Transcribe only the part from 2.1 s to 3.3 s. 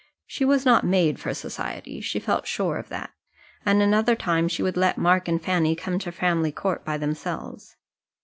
felt sure of that;